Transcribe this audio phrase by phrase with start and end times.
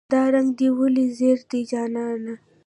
[0.13, 2.33] "دا رنګ دې ولې زیړ دی جانانه".